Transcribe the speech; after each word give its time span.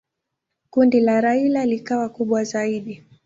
Kundi 0.69 0.99
la 0.99 1.21
Raila 1.21 1.65
likawa 1.65 2.09
kubwa 2.09 2.43
zaidi. 2.43 3.03